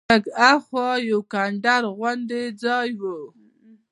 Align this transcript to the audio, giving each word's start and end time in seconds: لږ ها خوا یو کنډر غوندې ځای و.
لږ 0.09 0.23
ها 0.39 0.51
خوا 0.65 0.89
یو 1.09 1.21
کنډر 1.33 1.83
غوندې 1.97 2.43
ځای 2.63 2.89
و. 2.99 3.01